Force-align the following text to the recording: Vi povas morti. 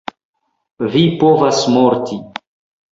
Vi 0.95 1.03
povas 1.21 1.61
morti. 1.77 2.23